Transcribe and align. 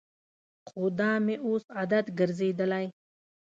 خو 0.67 0.81
دا 0.99 1.11
مې 1.25 1.35
اوس 1.47 1.63
عادت 1.77 2.05
ګرځېدلی. 2.19 2.85